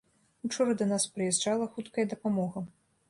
Учора 0.47 0.73
да 0.79 0.87
нас 0.93 1.05
прыязджала 1.17 1.67
хуткая 1.75 2.07
дапамога. 2.15 2.65